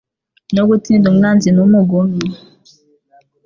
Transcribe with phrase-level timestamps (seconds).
[0.55, 2.25] no gutsinda umwanzi n’umugome